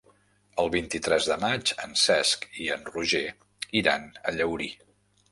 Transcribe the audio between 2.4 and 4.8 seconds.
i en Roger iran a Llaurí.